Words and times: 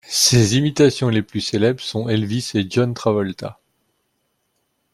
Ses 0.07 0.57
imitations 0.57 1.09
les 1.09 1.21
plus 1.21 1.41
célèbres 1.41 1.79
sont 1.83 2.09
Elvis 2.09 2.53
et 2.55 2.65
John 2.67 2.95
Travolta. 2.95 3.59